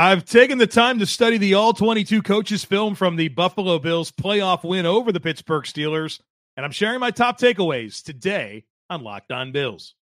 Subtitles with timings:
[0.00, 4.12] I've taken the time to study the all 22 coaches film from the Buffalo Bills
[4.12, 6.20] playoff win over the Pittsburgh Steelers,
[6.56, 9.96] and I'm sharing my top takeaways today on Locked On Bills.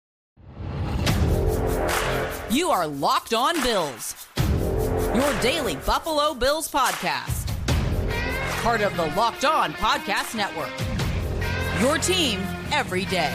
[2.50, 4.26] You are Locked On Bills,
[5.14, 7.48] your daily Buffalo Bills podcast.
[8.62, 10.68] Part of the Locked On Podcast Network.
[11.80, 13.34] Your team every day.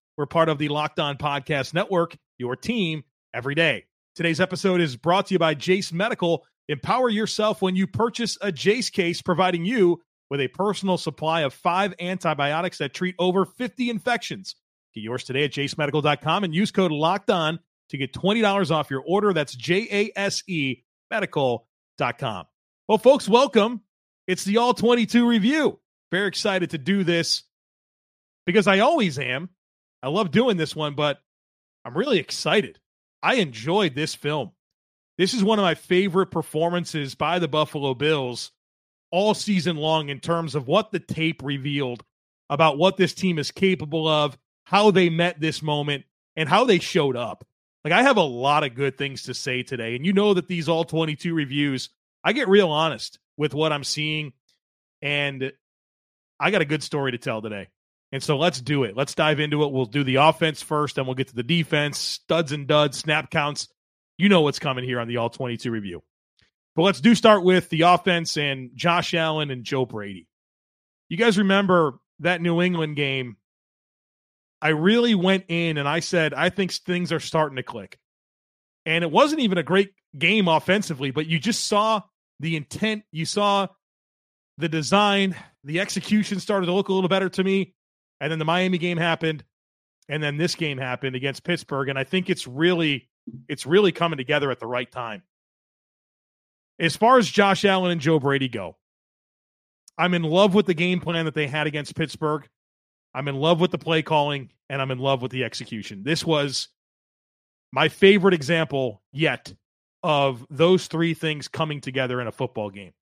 [0.21, 3.03] We're part of the Locked On Podcast Network, your team
[3.33, 3.85] every day.
[4.15, 6.45] Today's episode is brought to you by Jase Medical.
[6.67, 11.55] Empower yourself when you purchase a Jace case, providing you with a personal supply of
[11.55, 14.55] five antibiotics that treat over 50 infections.
[14.93, 17.57] Get yours today at jasemedical.com and use code Locked On
[17.89, 19.33] to get $20 off your order.
[19.33, 22.45] That's J A S E medical.com.
[22.87, 23.81] Well, folks, welcome.
[24.27, 25.79] It's the All 22 review.
[26.11, 27.41] Very excited to do this
[28.45, 29.49] because I always am.
[30.03, 31.19] I love doing this one, but
[31.85, 32.79] I'm really excited.
[33.21, 34.51] I enjoyed this film.
[35.17, 38.51] This is one of my favorite performances by the Buffalo Bills
[39.11, 42.03] all season long in terms of what the tape revealed
[42.49, 46.05] about what this team is capable of, how they met this moment,
[46.35, 47.45] and how they showed up.
[47.83, 49.95] Like, I have a lot of good things to say today.
[49.95, 51.89] And you know that these all 22 reviews,
[52.23, 54.33] I get real honest with what I'm seeing.
[55.01, 55.51] And
[56.39, 57.69] I got a good story to tell today.
[58.11, 58.95] And so let's do it.
[58.97, 59.71] Let's dive into it.
[59.71, 63.31] We'll do the offense first, then we'll get to the defense, studs and duds, snap
[63.31, 63.69] counts.
[64.17, 66.03] You know what's coming here on the All 22 review.
[66.75, 70.27] But let's do start with the offense and Josh Allen and Joe Brady.
[71.09, 73.37] You guys remember that New England game?
[74.61, 77.97] I really went in and I said, I think things are starting to click.
[78.85, 82.01] And it wasn't even a great game offensively, but you just saw
[82.39, 83.03] the intent.
[83.11, 83.67] You saw
[84.57, 85.35] the design.
[85.63, 87.73] The execution started to look a little better to me.
[88.21, 89.43] And then the Miami game happened,
[90.07, 91.89] and then this game happened against Pittsburgh.
[91.89, 93.09] And I think it's really,
[93.49, 95.23] it's really coming together at the right time.
[96.79, 98.77] As far as Josh Allen and Joe Brady go,
[99.97, 102.47] I'm in love with the game plan that they had against Pittsburgh.
[103.13, 106.03] I'm in love with the play calling, and I'm in love with the execution.
[106.03, 106.67] This was
[107.71, 109.51] my favorite example yet
[110.03, 112.93] of those three things coming together in a football game.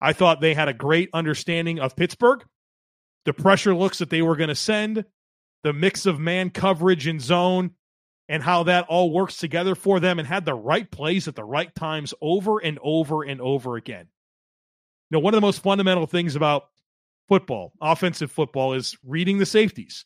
[0.00, 2.42] I thought they had a great understanding of Pittsburgh
[3.26, 5.04] the pressure looks that they were going to send,
[5.64, 7.72] the mix of man coverage and zone,
[8.28, 11.44] and how that all works together for them and had the right plays at the
[11.44, 14.08] right times over and over and over again.
[15.10, 16.68] You know, one of the most fundamental things about
[17.28, 20.04] football, offensive football, is reading the safeties.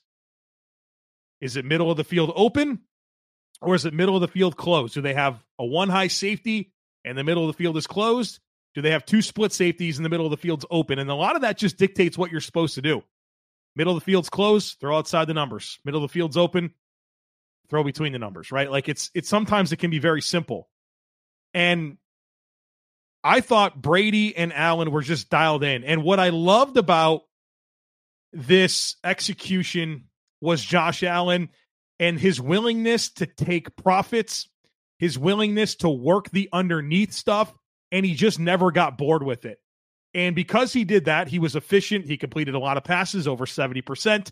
[1.41, 2.81] Is it middle of the field open
[3.63, 4.95] or is it middle of the field closed?
[4.95, 6.73] Do they have a one high safety
[7.05, 8.41] and the middle of the field is closed?
[8.75, 10.99] Do they have two split safeties in the middle of the field's open?
[10.99, 13.03] And a lot of that just dictates what you're supposed to do.
[13.75, 15.79] Middle of the field's closed, throw outside the numbers.
[15.85, 16.73] Middle of the field's open,
[17.69, 18.71] throw between the numbers, right?
[18.71, 20.69] Like it's it's sometimes it can be very simple.
[21.55, 21.99] And
[23.23, 25.85] I thought Brady and Allen were just dialed in.
[25.85, 27.23] And what I loved about
[28.33, 30.05] this execution
[30.41, 31.51] was Josh Allen
[31.99, 34.49] and his willingness to take profits,
[34.99, 37.53] his willingness to work the underneath stuff,
[37.93, 39.59] and he just never got bored with it.
[40.15, 42.05] And because he did that, he was efficient.
[42.05, 44.31] He completed a lot of passes, over 70%,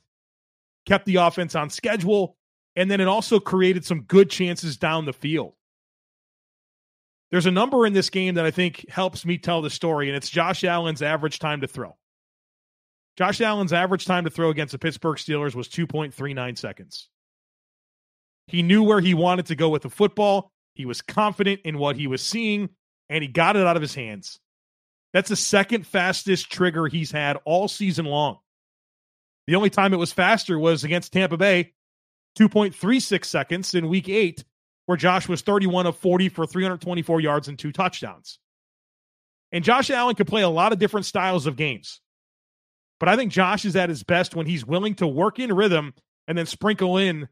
[0.87, 2.37] kept the offense on schedule,
[2.75, 5.55] and then it also created some good chances down the field.
[7.31, 10.17] There's a number in this game that I think helps me tell the story, and
[10.17, 11.97] it's Josh Allen's average time to throw.
[13.17, 17.09] Josh Allen's average time to throw against the Pittsburgh Steelers was 2.39 seconds.
[18.47, 20.53] He knew where he wanted to go with the football.
[20.75, 22.71] He was confident in what he was seeing
[23.09, 24.39] and he got it out of his hands.
[25.13, 28.39] That's the second fastest trigger he's had all season long.
[29.47, 31.72] The only time it was faster was against Tampa Bay,
[32.39, 34.45] 2.36 seconds in week eight,
[34.87, 38.39] where Josh was 31 of 40 for 324 yards and two touchdowns.
[39.51, 42.01] And Josh Allen could play a lot of different styles of games.
[43.01, 45.95] But I think Josh is at his best when he's willing to work in rhythm
[46.27, 47.28] and then sprinkle in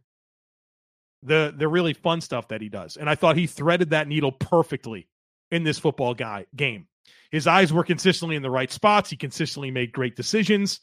[1.22, 2.96] the the really fun stuff that he does.
[2.96, 5.08] And I thought he threaded that needle perfectly
[5.50, 6.86] in this football guy game.
[7.30, 9.10] His eyes were consistently in the right spots.
[9.10, 10.80] He consistently made great decisions.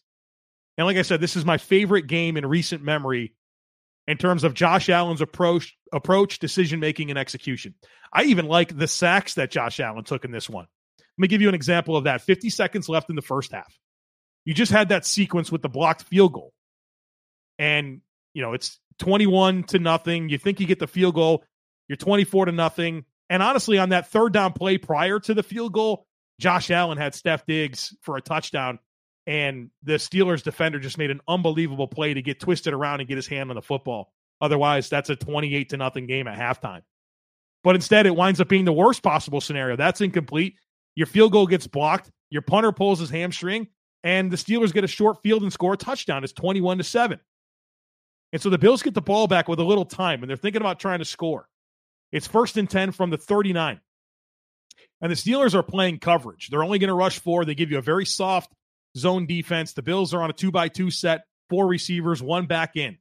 [0.77, 3.33] And like I said, this is my favorite game in recent memory
[4.07, 7.75] in terms of Josh Allen's approach, approach, decision making, and execution.
[8.12, 10.68] I even like the sacks that Josh Allen took in this one.
[10.98, 12.21] Let me give you an example of that.
[12.21, 13.77] 50 seconds left in the first half.
[14.45, 16.54] You just had that sequence with the blocked field goal.
[17.60, 18.01] And,
[18.33, 20.30] you know, it's 21 to nothing.
[20.30, 21.44] You think you get the field goal,
[21.88, 23.06] you're 24 to nothing.
[23.30, 26.06] And honestly, on that third down play prior to the field goal,
[26.40, 28.80] Josh Allen had Steph Diggs for a touchdown,
[29.25, 33.18] and the Steelers defender just made an unbelievable play to get twisted around and get
[33.18, 34.12] his hand on the football.
[34.42, 36.81] Otherwise, that's a 28 to nothing game at halftime.
[37.64, 39.78] But instead, it winds up being the worst possible scenario.
[39.78, 40.56] That's incomplete.
[40.96, 42.12] Your field goal gets blocked.
[42.30, 43.68] Your punter pulls his hamstring,
[44.04, 46.24] and the Steelers get a short field and score a touchdown.
[46.24, 47.20] It's 21 to 7.
[48.34, 50.62] And so the Bills get the ball back with a little time, and they're thinking
[50.62, 51.48] about trying to score.
[52.13, 53.81] It's first and 10 from the 39.
[55.01, 56.50] And the Steelers are playing coverage.
[56.50, 57.44] They're only going to rush four.
[57.44, 58.54] They give you a very soft
[58.95, 59.74] zone defense.
[59.74, 63.00] The Bills are on a two by two set, four receivers, one back in.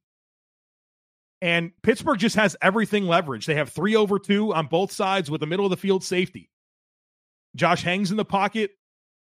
[1.42, 3.44] And Pittsburgh just has everything leveraged.
[3.44, 6.48] They have three over two on both sides with a middle of the field safety.
[7.54, 8.70] Josh hangs in the pocket.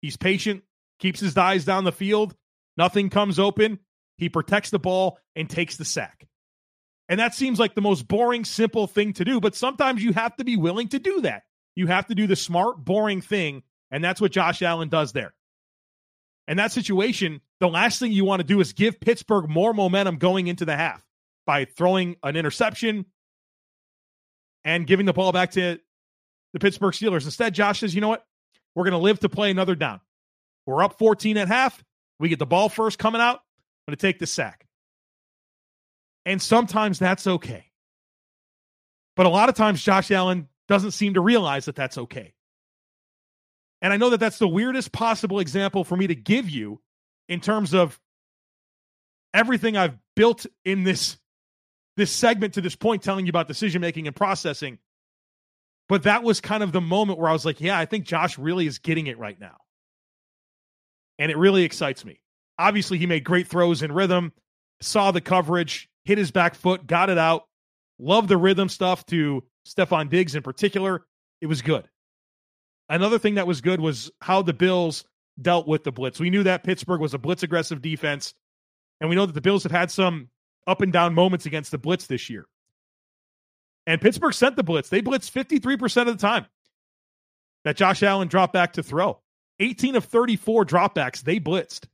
[0.01, 0.63] He's patient,
[0.99, 2.35] keeps his eyes down the field.
[2.77, 3.79] Nothing comes open.
[4.17, 6.27] He protects the ball and takes the sack.
[7.09, 10.35] And that seems like the most boring, simple thing to do, but sometimes you have
[10.37, 11.43] to be willing to do that.
[11.75, 13.63] You have to do the smart, boring thing.
[13.91, 15.33] And that's what Josh Allen does there.
[16.47, 20.17] In that situation, the last thing you want to do is give Pittsburgh more momentum
[20.17, 21.03] going into the half
[21.45, 23.05] by throwing an interception
[24.65, 25.79] and giving the ball back to
[26.53, 27.25] the Pittsburgh Steelers.
[27.25, 28.25] Instead, Josh says, you know what?
[28.75, 30.01] We're going to live to play another down.
[30.65, 31.83] We're up 14 at half.
[32.19, 33.35] We get the ball first coming out.
[33.35, 34.62] I'm going to take the sack.
[36.25, 37.65] And sometimes that's okay.
[39.15, 42.33] But a lot of times, Josh Allen doesn't seem to realize that that's okay.
[43.81, 46.81] And I know that that's the weirdest possible example for me to give you
[47.27, 47.99] in terms of
[49.33, 51.17] everything I've built in this
[51.95, 54.79] this segment to this point telling you about decision making and processing.
[55.89, 58.39] But that was kind of the moment where I was like, yeah, I think Josh
[58.39, 59.57] really is getting it right now.
[61.19, 62.19] And it really excites me.
[62.57, 64.33] Obviously, he made great throws in rhythm,
[64.81, 67.45] saw the coverage, hit his back foot, got it out.
[67.99, 71.05] Love the rhythm stuff to Stefon Diggs in particular.
[71.41, 71.87] It was good.
[72.89, 75.05] Another thing that was good was how the Bills
[75.41, 76.19] dealt with the blitz.
[76.19, 78.33] We knew that Pittsburgh was a blitz aggressive defense,
[78.99, 80.29] and we know that the Bills have had some
[80.67, 82.45] up and down moments against the blitz this year.
[83.85, 84.89] And Pittsburgh sent the blitz.
[84.89, 86.45] They blitzed 53% of the time
[87.65, 89.19] that Josh Allen dropped back to throw.
[89.59, 91.85] 18 of 34 dropbacks, they blitzed.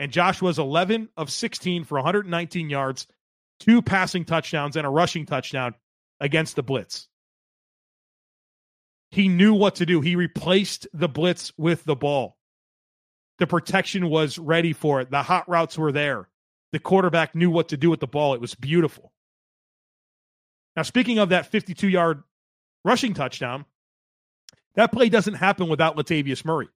[0.00, 3.06] And Josh was 11 of 16 for 119 yards,
[3.60, 5.74] two passing touchdowns, and a rushing touchdown
[6.18, 7.06] against the blitz.
[9.10, 10.00] He knew what to do.
[10.00, 12.38] He replaced the blitz with the ball.
[13.38, 15.10] The protection was ready for it.
[15.10, 16.30] The hot routes were there.
[16.72, 18.32] The quarterback knew what to do with the ball.
[18.32, 19.12] It was beautiful.
[20.76, 22.22] Now, speaking of that 52 yard
[22.86, 23.66] rushing touchdown,
[24.76, 26.68] that play doesn't happen without Latavius Murray.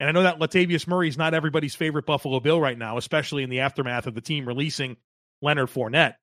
[0.00, 3.42] And I know that Latavius Murray is not everybody's favorite Buffalo Bill right now, especially
[3.42, 4.96] in the aftermath of the team releasing
[5.42, 6.14] Leonard Fournette.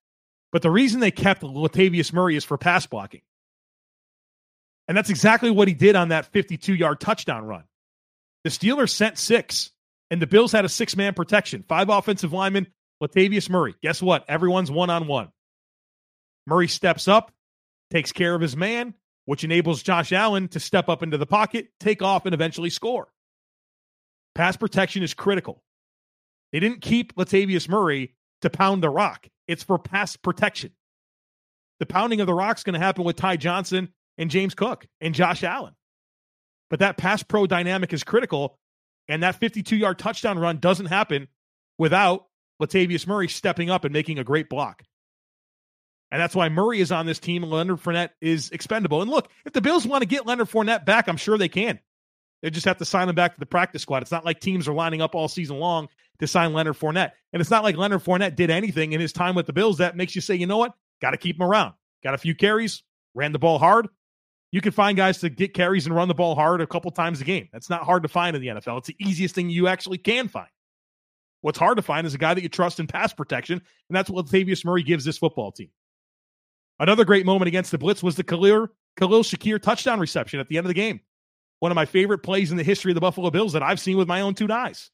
[0.51, 3.21] But the reason they kept Latavius Murray is for pass blocking.
[4.87, 7.63] And that's exactly what he did on that 52 yard touchdown run.
[8.43, 9.71] The Steelers sent six,
[10.11, 11.65] and the Bills had a six man protection.
[11.67, 12.67] Five offensive linemen,
[13.01, 13.75] Latavius Murray.
[13.81, 14.23] Guess what?
[14.29, 15.29] Everyone's one on one.
[16.47, 17.31] Murray steps up,
[17.89, 18.93] takes care of his man,
[19.25, 23.07] which enables Josh Allen to step up into the pocket, take off, and eventually score.
[24.35, 25.63] Pass protection is critical.
[26.51, 30.71] They didn't keep Latavius Murray to pound the rock, it's for pass protection.
[31.79, 34.85] The pounding of the rock is going to happen with Ty Johnson and James Cook
[35.01, 35.73] and Josh Allen.
[36.69, 38.57] But that pass pro dynamic is critical.
[39.07, 41.27] And that 52 yard touchdown run doesn't happen
[41.77, 42.25] without
[42.61, 44.83] Latavius Murray stepping up and making a great block.
[46.11, 49.01] And that's why Murray is on this team Leonard Fournette is expendable.
[49.01, 51.79] And look, if the Bills want to get Leonard Fournette back, I'm sure they can.
[52.45, 54.03] They just have to sign him back to the practice squad.
[54.03, 55.87] It's not like teams are lining up all season long
[56.19, 57.13] to sign Leonard Fournette.
[57.33, 59.97] And it's not like Leonard Fournette did anything in his time with the Bills that
[59.97, 60.73] makes you say, you know what?
[61.01, 61.73] Got to keep him around.
[62.03, 62.83] Got a few carries,
[63.15, 63.87] ran the ball hard.
[64.51, 67.19] You can find guys to get carries and run the ball hard a couple times
[67.19, 67.49] a game.
[67.51, 68.77] That's not hard to find in the NFL.
[68.77, 70.49] It's the easiest thing you actually can find.
[71.41, 73.59] What's hard to find is a guy that you trust in pass protection,
[73.89, 75.71] and that's what Latavius Murray gives this football team.
[76.79, 80.57] Another great moment against the Blitz was the Khalil, Khalil Shakir touchdown reception at the
[80.59, 80.99] end of the game.
[81.59, 83.97] One of my favorite plays in the history of the Buffalo Bills that I've seen
[83.97, 84.91] with my own two eyes.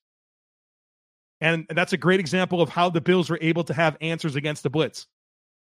[1.39, 4.63] And that's a great example of how the Bills were able to have answers against
[4.63, 5.07] the Blitz.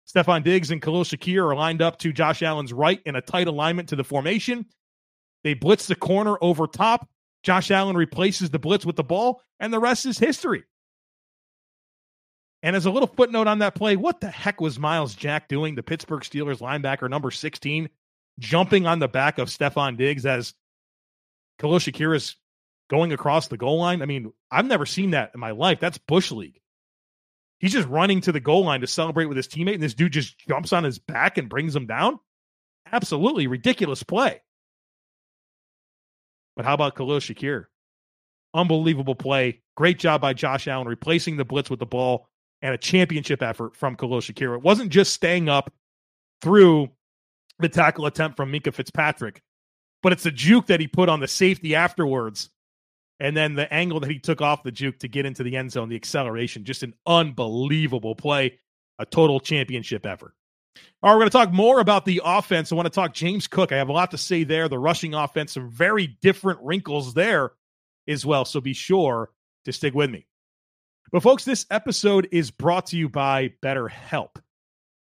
[0.07, 3.47] Stefon Diggs and Khalil Shakir are lined up to Josh Allen's right in a tight
[3.47, 4.67] alignment to the formation.
[5.45, 7.09] They blitz the corner over top.
[7.43, 10.65] Josh Allen replaces the blitz with the ball, and the rest is history.
[12.63, 15.75] And as a little footnote on that play, what the heck was Myles Jack doing,
[15.75, 17.89] the Pittsburgh Steelers linebacker number 16,
[18.39, 20.55] jumping on the back of Stefon Diggs as
[21.63, 22.35] Khalil Shakir is
[22.91, 24.03] going across the goal line?
[24.03, 25.79] I mean, I've never seen that in my life.
[25.81, 26.61] That's Bush League.
[27.61, 30.13] He's just running to the goal line to celebrate with his teammate, and this dude
[30.13, 32.19] just jumps on his back and brings him down.
[32.91, 34.43] Absolutely ridiculous play.
[36.57, 37.67] But how about Khalil Shakir?
[38.53, 39.63] Unbelievable play.
[39.77, 42.29] Great job by Josh Allen replacing the blitz with the ball
[42.61, 44.57] and a championship effort from Khalil Shakir.
[44.57, 45.73] It wasn't just staying up
[46.43, 46.91] through
[47.61, 49.41] the tackle attempt from Minkah Fitzpatrick,
[50.03, 52.51] but it's a juke that he put on the safety afterwards.
[53.21, 55.71] And then the angle that he took off the juke to get into the end
[55.71, 58.59] zone, the acceleration, just an unbelievable play,
[58.99, 60.35] a total championship effort.
[61.03, 62.73] All right, we're going to talk more about the offense.
[62.73, 63.71] I want to talk James Cook.
[63.71, 64.69] I have a lot to say there.
[64.69, 67.53] The rushing offense, some very different wrinkles there
[68.09, 68.45] as well.
[68.45, 69.31] So be sure
[69.67, 70.27] to stick with me.
[71.13, 74.37] But, folks, this episode is brought to you by BetterHelp.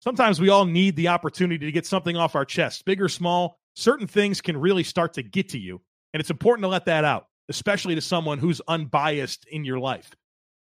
[0.01, 3.60] Sometimes we all need the opportunity to get something off our chest, big or small.
[3.75, 5.81] Certain things can really start to get to you,
[6.13, 10.11] and it's important to let that out, especially to someone who's unbiased in your life.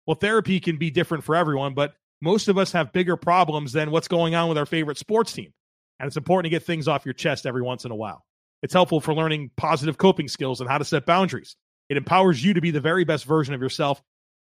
[0.06, 3.90] Well, therapy can be different for everyone, but most of us have bigger problems than
[3.90, 5.52] what's going on with our favorite sports team.
[5.98, 8.24] And it's important to get things off your chest every once in a while.
[8.62, 11.56] It's helpful for learning positive coping skills and how to set boundaries.
[11.88, 14.02] It empowers you to be the very best version of yourself.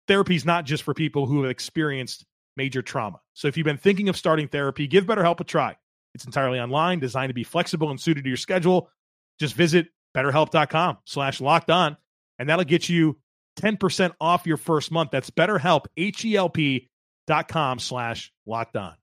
[0.08, 2.26] Therapy is not just for people who have experienced
[2.56, 3.20] major trauma.
[3.34, 5.76] So if you've been thinking of starting therapy, give BetterHelp a try.
[6.16, 8.90] It's entirely online, designed to be flexible and suited to your schedule.
[9.40, 11.98] Just visit betterhelp.com slash locked on,
[12.40, 13.20] and that'll get you
[13.60, 15.12] 10% off your first month.
[15.12, 16.90] That's betterhelp, H-E-L-P
[17.28, 18.96] dot com slash locked on.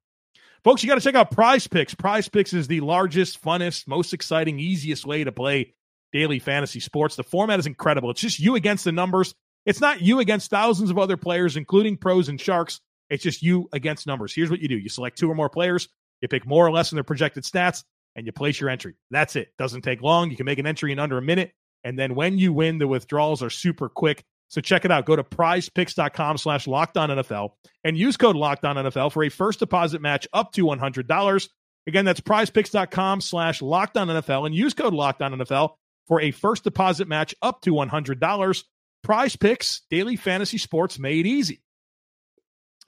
[0.65, 1.95] Folks, you got to check out Prize Picks.
[1.95, 5.75] Prize Picks is the largest, funnest, most exciting, easiest way to play
[6.13, 7.17] daily fantasy sports.
[7.17, 8.11] The format is incredible.
[8.11, 9.35] It's just you against the numbers.
[9.67, 12.81] It's not you against thousands of other players, including pros and sharks.
[13.11, 14.35] It's just you against numbers.
[14.35, 15.89] Here's what you do you select two or more players,
[16.23, 17.85] you pick more or less than their projected stats,
[18.17, 18.95] and you place your entry.
[19.11, 19.53] That's it.
[19.59, 20.31] Doesn't take long.
[20.31, 21.53] You can make an entry in under a minute.
[21.85, 24.25] And then when you win, the withdrawals are super quick.
[24.49, 25.07] So check it out.
[25.07, 27.51] Go to prizepicks.com slash NFL
[27.85, 31.49] and use code NFL for a first deposit match up to $100.
[31.87, 35.71] Again, that's prizepicks.com slash NFL and use code NFL
[36.07, 38.65] for a first deposit match up to $100.
[39.03, 41.63] Prize Picks, daily fantasy sports made easy.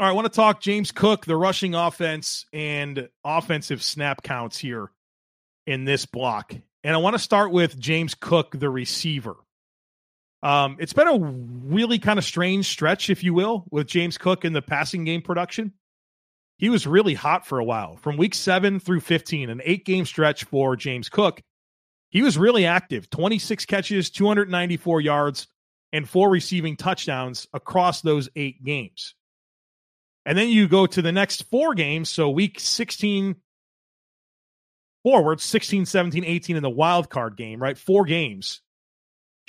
[0.00, 4.58] All right, I want to talk James Cook, the rushing offense and offensive snap counts
[4.58, 4.90] here
[5.68, 6.52] in this block.
[6.82, 9.36] And I want to start with James Cook, the receiver.
[10.42, 14.44] Um, it's been a really kind of strange stretch, if you will, with James Cook
[14.44, 15.72] in the passing game production.
[16.58, 20.06] He was really hot for a while from week seven through 15, an eight game
[20.06, 21.40] stretch for James Cook.
[22.10, 25.46] He was really active 26 catches, 294 yards,
[25.92, 29.14] and four receiving touchdowns across those eight games.
[30.26, 32.08] And then you go to the next four games.
[32.08, 33.36] So week 16
[35.02, 37.76] forward, 16, 17, 18 in the wild card game, right?
[37.76, 38.62] Four games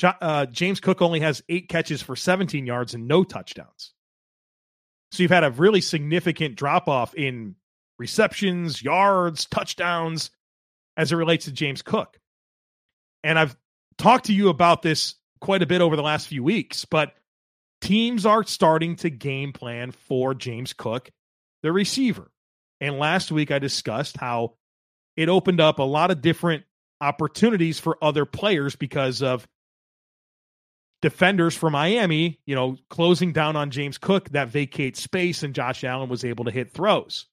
[0.03, 3.93] uh, James Cook only has eight catches for 17 yards and no touchdowns.
[5.11, 7.55] So you've had a really significant drop off in
[7.97, 10.31] receptions, yards, touchdowns
[10.97, 12.19] as it relates to James Cook.
[13.23, 13.55] And I've
[13.97, 17.13] talked to you about this quite a bit over the last few weeks, but
[17.85, 21.11] teams are starting to game plan for James Cook,
[21.61, 22.31] the receiver.
[22.81, 24.55] And last week I discussed how
[25.15, 26.63] it opened up a lot of different
[26.99, 29.47] opportunities for other players because of
[31.03, 35.83] defenders for Miami, you know, closing down on James Cook, that vacates space, and Josh
[35.83, 37.27] Allen was able to hit throws.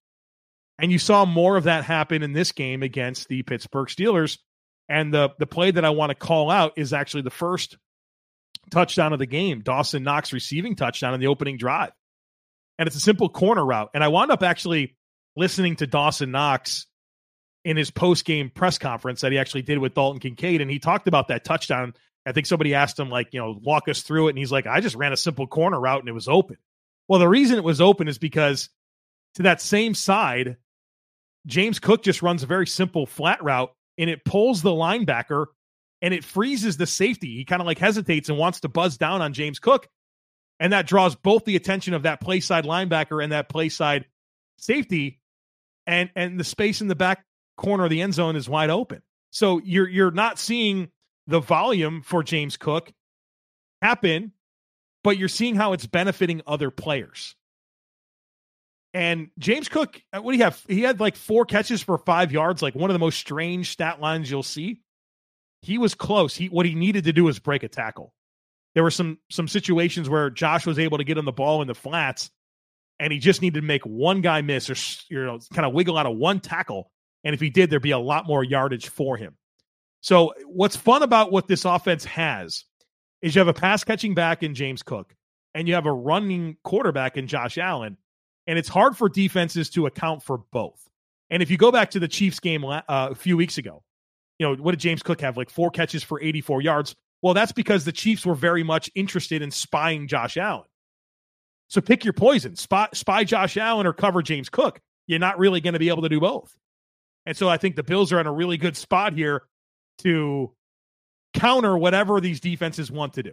[0.78, 4.38] And you saw more of that happen in this game against the Pittsburgh Steelers.
[4.88, 7.78] And the the play that I want to call out is actually the first
[8.70, 11.92] touchdown of the game, Dawson Knox receiving touchdown in the opening drive.
[12.78, 13.90] And it's a simple corner route.
[13.94, 14.96] And I wound up actually
[15.36, 16.86] listening to Dawson Knox
[17.64, 20.60] in his post game press conference that he actually did with Dalton Kincaid.
[20.60, 23.88] And he talked about that touchdown I think somebody asked him, like, you know, walk
[23.88, 24.30] us through it.
[24.30, 26.56] And he's like, I just ran a simple corner route and it was open.
[27.08, 28.68] Well, the reason it was open is because
[29.34, 30.56] to that same side,
[31.46, 35.46] James Cook just runs a very simple flat route and it pulls the linebacker
[36.02, 37.36] and it freezes the safety.
[37.36, 39.88] He kind of like hesitates and wants to buzz down on James Cook.
[40.58, 44.06] And that draws both the attention of that play side linebacker and that play side
[44.58, 45.20] safety.
[45.86, 47.24] And and the space in the back
[47.56, 49.02] corner of the end zone is wide open.
[49.30, 50.90] So you're you're not seeing
[51.26, 52.92] the volume for James Cook
[53.80, 54.32] happen,
[55.02, 57.34] but you're seeing how it's benefiting other players.
[58.94, 60.62] And James Cook, uh, what do you have?
[60.68, 64.00] He had like four catches for five yards, like one of the most strange stat
[64.00, 64.82] lines you'll see.
[65.62, 66.34] He was close.
[66.34, 68.12] He what he needed to do was break a tackle.
[68.74, 71.68] There were some some situations where Josh was able to get on the ball in
[71.68, 72.30] the flats,
[72.98, 74.76] and he just needed to make one guy miss or
[75.08, 76.90] you know kind of wiggle out of one tackle.
[77.24, 79.36] And if he did, there'd be a lot more yardage for him.
[80.00, 82.64] So what's fun about what this offense has
[83.20, 85.14] is you have a pass catching back in James Cook,
[85.54, 87.96] and you have a running quarterback in Josh Allen,
[88.48, 90.88] and it's hard for defenses to account for both.
[91.30, 93.84] And if you go back to the Chiefs game uh, a few weeks ago,
[94.38, 95.36] you know what did James Cook have?
[95.36, 96.94] Like four catches for 84 yards.
[97.22, 100.66] Well, that's because the Chiefs were very much interested in spying Josh Allen.
[101.68, 102.56] So pick your poison.
[102.56, 104.80] Spy, spy Josh Allen or cover James Cook.
[105.06, 106.54] You're not really going to be able to do both.
[107.24, 109.44] And so I think the Bills are in a really good spot here
[109.98, 110.52] to
[111.32, 113.32] counter whatever these defenses want to do.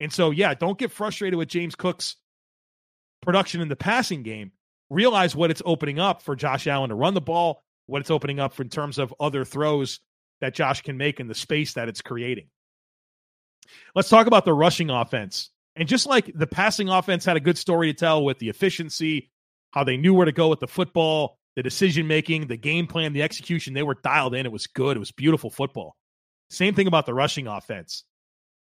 [0.00, 2.16] And so, yeah, don't get frustrated with James Cook's
[3.20, 4.52] production in the passing game.
[4.90, 8.40] Realize what it's opening up for Josh Allen to run the ball, what it's opening
[8.40, 10.00] up in terms of other throws
[10.40, 12.48] that Josh can make in the space that it's creating.
[13.94, 15.50] Let's talk about the rushing offense.
[15.76, 19.30] And just like the passing offense had a good story to tell with the efficiency,
[19.70, 23.12] how they knew where to go with the football, the decision making, the game plan,
[23.12, 24.46] the execution, they were dialed in.
[24.46, 24.96] It was good.
[24.96, 25.96] It was beautiful football.
[26.50, 28.04] Same thing about the rushing offense.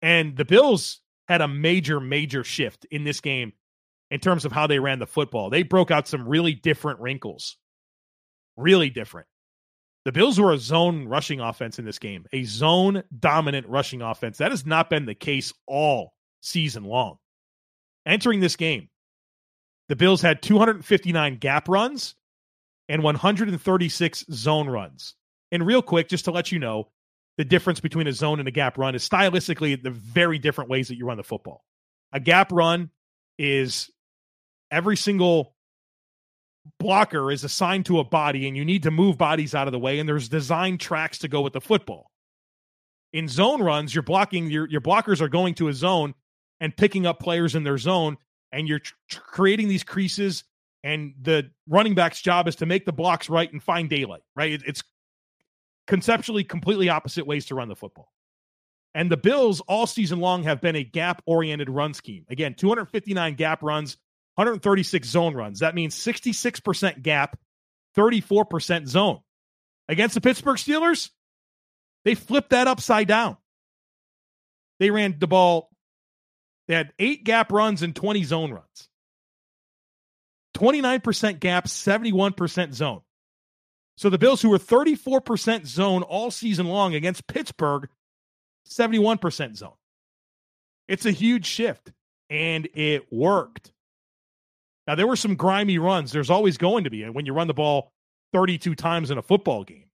[0.00, 3.52] And the Bills had a major, major shift in this game
[4.10, 5.50] in terms of how they ran the football.
[5.50, 7.56] They broke out some really different wrinkles.
[8.56, 9.26] Really different.
[10.04, 14.38] The Bills were a zone rushing offense in this game, a zone dominant rushing offense.
[14.38, 17.16] That has not been the case all season long.
[18.04, 18.90] Entering this game,
[19.88, 22.14] the Bills had 259 gap runs
[22.88, 25.14] and 136 zone runs.
[25.50, 26.88] And real quick, just to let you know,
[27.38, 30.88] the difference between a zone and a gap run is stylistically the very different ways
[30.88, 31.64] that you run the football.
[32.12, 32.90] A gap run
[33.38, 33.90] is
[34.70, 35.53] every single
[36.78, 39.78] blocker is assigned to a body and you need to move bodies out of the
[39.78, 42.10] way and there's design tracks to go with the football.
[43.12, 46.14] In zone runs, you're blocking your your blockers are going to a zone
[46.60, 48.16] and picking up players in their zone
[48.52, 50.44] and you're tr- creating these creases
[50.82, 54.52] and the running back's job is to make the blocks right and find daylight, right?
[54.52, 54.82] It, it's
[55.86, 58.12] conceptually completely opposite ways to run the football.
[58.94, 62.24] And the Bills all season long have been a gap oriented run scheme.
[62.28, 63.96] Again, 259 gap runs,
[64.36, 65.60] 136 zone runs.
[65.60, 67.38] That means 66% gap,
[67.96, 69.20] 34% zone.
[69.88, 71.10] Against the Pittsburgh Steelers,
[72.04, 73.36] they flipped that upside down.
[74.80, 75.70] They ran the ball,
[76.66, 78.88] they had eight gap runs and 20 zone runs.
[80.56, 83.00] 29% gap, 71% zone.
[83.96, 87.88] So the Bills, who were 34% zone all season long against Pittsburgh,
[88.68, 89.72] 71% zone.
[90.88, 91.92] It's a huge shift,
[92.28, 93.72] and it worked.
[94.86, 96.12] Now, there were some grimy runs.
[96.12, 97.92] There's always going to be uh, when you run the ball
[98.32, 99.86] 32 times in a football game.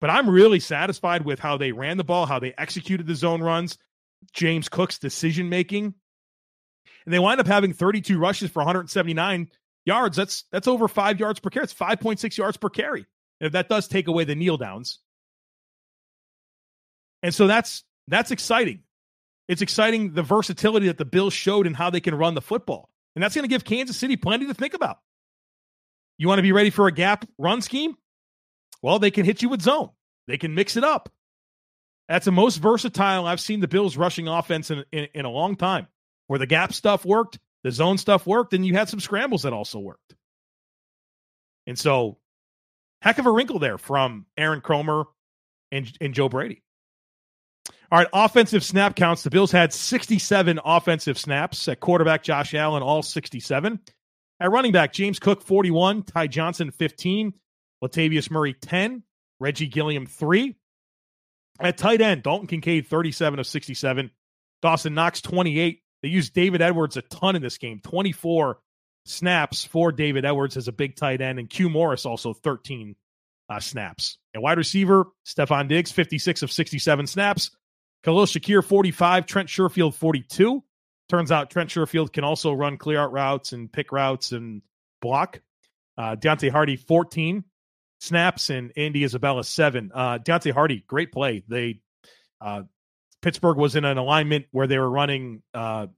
[0.00, 3.42] But I'm really satisfied with how they ran the ball, how they executed the zone
[3.42, 3.78] runs,
[4.32, 5.94] James Cook's decision making.
[7.04, 9.48] And they wind up having 32 rushes for 179
[9.86, 10.16] yards.
[10.16, 11.64] That's that's over five yards per carry.
[11.64, 13.06] It's 5.6 yards per carry.
[13.40, 14.98] If that does take away the kneel downs.
[17.22, 18.82] And so that's that's exciting.
[19.48, 22.90] It's exciting the versatility that the Bills showed and how they can run the football.
[23.16, 24.98] And that's going to give Kansas City plenty to think about.
[26.18, 27.96] You want to be ready for a gap run scheme?
[28.82, 29.90] Well, they can hit you with zone.
[30.28, 31.10] They can mix it up.
[32.08, 35.56] That's the most versatile I've seen the Bills rushing offense in, in, in a long
[35.56, 35.88] time,
[36.28, 39.52] where the gap stuff worked the zone stuff worked, and you had some scrambles that
[39.52, 40.14] also worked.
[41.66, 42.18] And so,
[43.02, 45.06] heck of a wrinkle there from Aaron Kromer
[45.72, 46.62] and, and Joe Brady.
[47.90, 49.22] All right, offensive snap counts.
[49.22, 53.80] The Bills had 67 offensive snaps at quarterback Josh Allen, all 67.
[54.40, 57.32] At running back, James Cook, 41, Ty Johnson, 15,
[57.82, 59.02] Latavius Murray, 10,
[59.38, 60.56] Reggie Gilliam, 3.
[61.60, 64.10] At tight end, Dalton Kincaid, 37 of 67,
[64.62, 68.58] Dawson Knox, 28, they used David Edwards a ton in this game 24
[69.06, 72.96] snaps for David Edwards as a big tight end, and Q Morris also 13
[73.48, 74.18] uh, snaps.
[74.34, 77.50] And wide receiver, Stefon Diggs, 56 of 67 snaps.
[78.06, 79.26] Khalil Shakir, 45.
[79.26, 80.62] Trent Sherfield, 42.
[81.08, 84.62] Turns out Trent Sherfield can also run clear out routes and pick routes and
[85.02, 85.40] block.
[85.98, 87.42] Uh, Deonte Harty, 14
[87.98, 89.90] snaps, and Andy Isabella, 7.
[89.92, 91.42] Uh, Deonte Harty, great play.
[91.48, 91.80] They
[92.40, 92.62] uh,
[93.22, 95.88] Pittsburgh was in an alignment where they were running uh,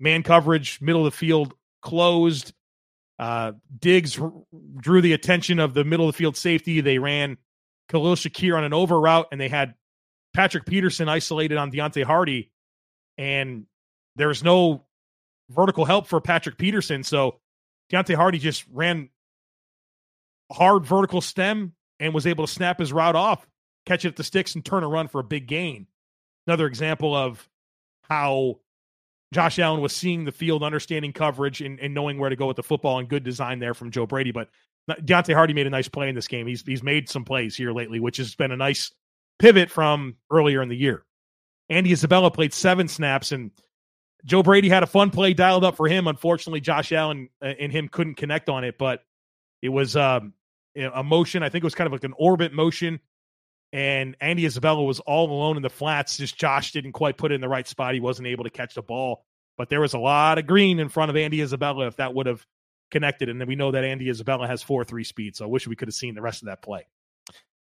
[0.00, 2.52] man coverage, middle of the field closed.
[3.20, 4.32] Uh, Diggs r-
[4.78, 6.80] drew the attention of the middle of the field safety.
[6.80, 7.36] They ran
[7.88, 9.74] Khalil Shakir on an over route, and they had
[10.34, 12.50] Patrick Peterson isolated on Deonte Harty,
[13.18, 13.66] and
[14.16, 14.84] there's no
[15.50, 17.02] vertical help for Patrick Peterson.
[17.02, 17.40] So
[17.92, 19.10] Deonte Harty just ran
[20.50, 23.46] hard vertical stem and was able to snap his route off,
[23.86, 25.86] catch it at the sticks, and turn a run for a big gain
[26.46, 27.48] another example of
[28.08, 28.58] how
[29.32, 32.56] Josh Allen was seeing the field, understanding coverage, and, and knowing where to go with
[32.56, 34.32] the football, and good design there from Joe Brady.
[34.32, 34.48] But
[34.88, 36.46] uh, Deonte Harty made a nice play in this game.
[36.46, 38.92] He's he's made some plays here lately, which has been a nice
[39.42, 41.04] pivot from earlier in the year.
[41.68, 43.50] Andy Isabella played seven snaps, and
[44.24, 46.06] Joe Brady had a fun play dialed up for him.
[46.06, 49.02] Unfortunately, Josh Allen uh, and him couldn't connect on it, but
[49.60, 50.32] it was um,
[50.76, 51.42] a motion.
[51.42, 53.00] I think it was kind of like an orbit motion.
[53.72, 56.18] And Andy Isabella was all alone in the flats.
[56.18, 57.94] Just Josh didn't quite put it in the right spot.
[57.94, 59.24] He wasn't able to catch the ball.
[59.58, 62.26] But there was a lot of green in front of Andy Isabella if that would
[62.26, 62.46] have
[62.90, 63.28] connected.
[63.28, 65.34] And then we know that Andy Isabella has 4 3 speed.
[65.34, 66.86] So I wish we could have seen the rest of that play.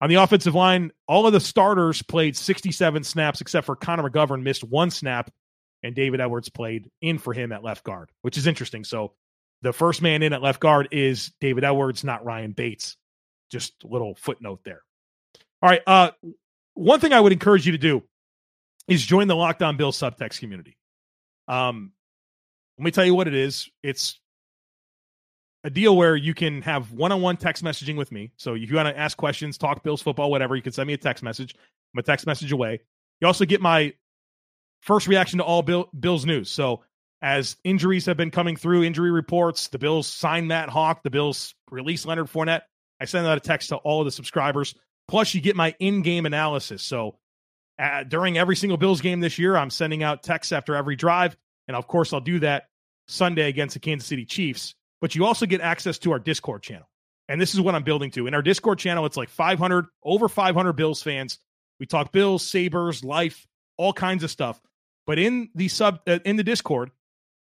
[0.00, 4.42] On the offensive line, all of the starters played 67 snaps except for Connor McGovern
[4.42, 5.30] missed one snap,
[5.82, 8.84] and David Edwards played in for him at left guard, which is interesting.
[8.84, 9.14] So
[9.62, 12.96] the first man in at left guard is David Edwards, not Ryan Bates.
[13.50, 14.82] Just a little footnote there.
[15.62, 15.82] All right.
[15.86, 16.10] Uh,
[16.74, 18.02] one thing I would encourage you to do
[18.86, 20.76] is join the Locked On Bill subtext community.
[21.48, 21.92] Um,
[22.78, 23.68] let me tell you what it is.
[23.82, 24.20] It's
[25.64, 28.32] a deal where you can have one-on-one text messaging with me.
[28.36, 30.94] So if you want to ask questions, talk Bills football, whatever, you can send me
[30.94, 31.54] a text message.
[31.94, 32.80] I'm a text message away.
[33.20, 33.94] You also get my
[34.82, 36.50] first reaction to all Bill, Bills news.
[36.50, 36.84] So
[37.20, 41.54] as injuries have been coming through, injury reports, the Bills sign Matt Haack, the Bills
[41.70, 42.62] release Leonard Fournette.
[43.00, 44.74] I send out a text to all of the subscribers.
[45.08, 46.82] Plus, you get my in-game analysis.
[46.82, 47.16] So
[47.78, 51.36] uh, during every single Bills game this year, I'm sending out texts after every drive,
[51.66, 52.68] and of course, I'll do that
[53.08, 54.74] Sunday against the Kansas City Chiefs.
[55.00, 56.88] But you also get access to our Discord channel,
[57.28, 58.26] and this is what I'm building to.
[58.26, 61.38] In our Discord channel, it's like 500, over 500 Bills fans.
[61.78, 64.60] We talk Bills, Sabres, life, all kinds of stuff.
[65.06, 66.90] But in the sub, uh, in the Discord,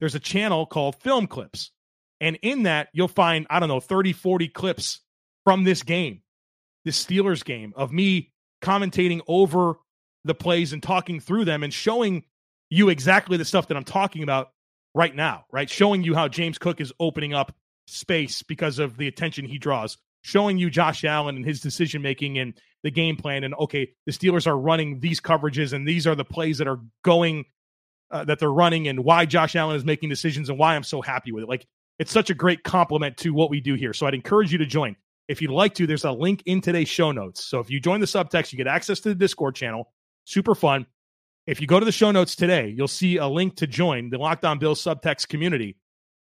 [0.00, 1.72] there's a channel called Film Clips,
[2.20, 5.00] and in that you'll find I don't know 30, 40 clips
[5.44, 6.22] from this game
[6.88, 8.32] this Steelers game of me
[8.62, 9.74] commentating over
[10.24, 12.24] the plays and talking through them and showing
[12.70, 14.52] you exactly the stuff that I'm talking about
[14.94, 15.68] right now, right?
[15.68, 17.54] Showing you how James Cook is opening up
[17.86, 22.38] space because of the attention he draws, showing you Josh Allen and his decision making
[22.38, 23.44] and the game plan.
[23.44, 26.80] And okay, the Steelers are running these coverages and these are the plays that are
[27.02, 27.44] going
[28.10, 31.02] uh, that they're running and why Josh Allen is making decisions and why I'm so
[31.02, 31.48] happy with it.
[31.48, 31.66] Like
[31.98, 33.92] it's such a great compliment to what we do here.
[33.92, 34.96] So I'd encourage you to join.
[35.26, 37.44] If you'd like to, there's a link in today's show notes.
[37.44, 39.92] So if you join the subtext, you get access to the Discord channel.
[40.24, 40.86] Super fun.
[41.48, 44.18] If you go to the show notes today, you'll see a link to join the
[44.18, 45.78] Lockdown On Bill subtext community,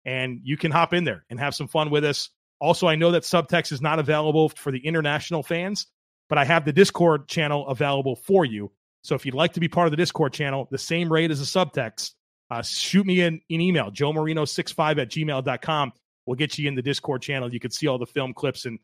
[0.05, 2.29] and you can hop in there and have some fun with us.
[2.61, 5.87] Also, I know that subtext is not available for the international fans,
[6.29, 8.71] but I have the Discord channel available for you.
[9.03, 11.41] So if you'd like to be part of the Discord channel, the same rate as
[11.41, 12.13] a subtext,
[12.51, 15.93] uh, shoot me an, an email, joe marino65 at gmail.com.
[16.27, 17.51] We'll get you in the Discord channel.
[17.51, 18.79] You can see all the film clips and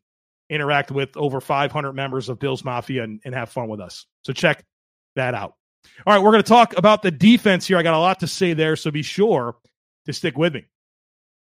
[0.48, 4.06] interact with over 500 members of Bills Mafia and, and have fun with us.
[4.22, 4.64] So check
[5.16, 5.56] that out.
[6.06, 7.76] All right, we're going to talk about the defense here.
[7.76, 9.56] I got a lot to say there, so be sure
[10.06, 10.64] to stick with me.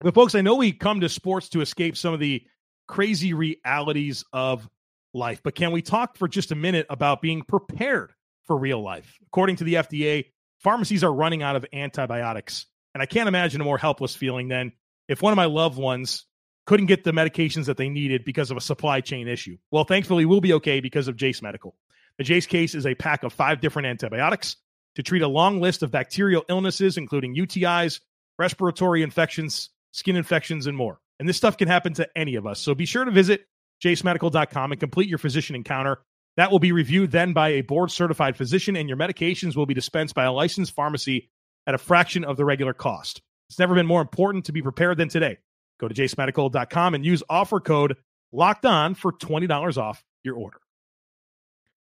[0.01, 2.43] But, folks, I know we come to sports to escape some of the
[2.87, 4.69] crazy realities of
[5.15, 8.13] life, but can we talk for just a minute about being prepared
[8.47, 9.19] for real life?
[9.27, 10.27] According to the FDA,
[10.59, 12.67] pharmacies are running out of antibiotics.
[12.93, 14.73] And I can't imagine a more helpless feeling than
[15.09, 16.27] if one of my loved ones
[16.67, 19.57] couldn't get the medications that they needed because of a supply chain issue.
[19.71, 21.77] Well, thankfully, we'll be okay because of Jase Medical.
[22.18, 24.57] The Jase case is a pack of five different antibiotics
[24.94, 28.00] to treat a long list of bacterial illnesses, including UTIs,
[28.38, 31.00] respiratory infections, skin infections, and more.
[31.18, 32.61] And this stuff can happen to any of us.
[32.61, 33.46] So be sure to visit
[33.83, 36.03] jasemedical.com and complete your physician encounter.
[36.37, 39.74] That will be reviewed then by a board certified physician, and your medications will be
[39.74, 41.31] dispensed by a licensed pharmacy
[41.66, 43.22] at a fraction of the regular cost.
[43.48, 45.38] It's never been more important to be prepared than today.
[45.81, 47.96] Go to jasemedical.com and use offer code
[48.33, 50.59] locked on for $20 off your order.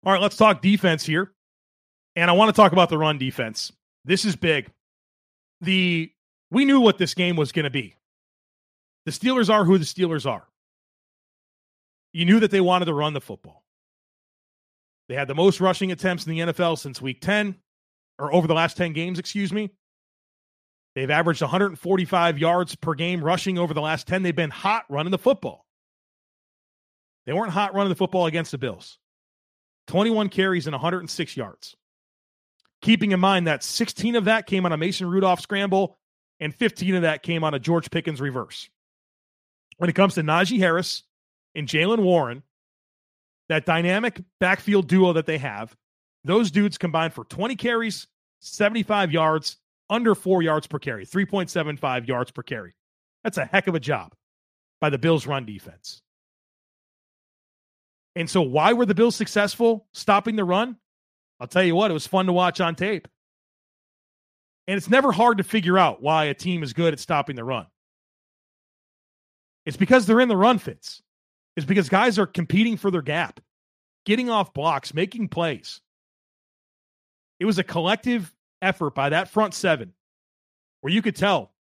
[0.05, 1.33] All right, let's talk defense here.
[2.17, 3.73] And I want to talk about the run defense.
[4.05, 4.71] This is big.
[5.61, 6.11] The
[6.51, 7.95] we knew what this game was going to be.
[9.05, 10.47] The Steelers are who the Steelers are.
[12.13, 13.63] You knew that they wanted to run the football.
[15.09, 17.57] They had the most rushing attempts in the NFL since week 10
[18.19, 19.71] or over the last 10 games, excuse me.
[20.95, 24.23] They've averaged 145 yards per game rushing over the last 10.
[24.23, 25.67] They've been hot running the football.
[27.27, 28.99] They weren't hot running the football against the Bills.
[29.91, 31.75] 21 carries and 106 yards.
[32.81, 35.99] Keeping in mind that 16 of that came on a Mason Rudolph scramble
[36.39, 38.71] and 15 of that came on a George Pickens reverse.
[39.79, 41.03] When it comes to Najee Harris
[41.57, 42.45] and Jaylen Warren,
[43.49, 45.77] that dynamic backfield duo that they have,
[46.23, 48.07] those dudes combined for 20 carries,
[48.39, 49.57] 75 yards,
[49.91, 52.77] under four yards per carry, 3.75 yards per carry.
[53.25, 54.15] That's a heck of a job
[54.81, 56.01] by the Bills' run defense.
[58.21, 60.77] And so, why were the Bills successful stopping the run?
[61.41, 63.09] I'll tell you what, it was fun to watch on tape.
[64.69, 67.45] And it's never hard to figure out why a team is good at stopping the
[67.45, 67.67] run.
[69.65, 71.03] It's because they're in the run fits.
[71.57, 73.41] It's because guys are competing for their gap,
[74.05, 75.81] getting off blocks, making plays.
[77.39, 79.95] It was a collective effort by that front seven
[80.83, 81.53] where you could tell